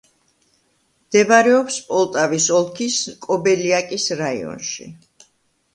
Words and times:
მდებარეობს 1.09 1.77
პოლტავის 1.91 2.49
ოლქის 2.61 2.97
კობელიაკის 3.29 4.09
რაიონში. 4.25 4.91